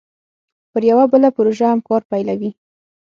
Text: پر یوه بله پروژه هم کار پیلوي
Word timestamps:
پر 0.71 0.81
یوه 0.91 1.05
بله 1.13 1.29
پروژه 1.37 1.65
هم 1.71 1.79
کار 1.89 2.01
پیلوي 2.11 2.49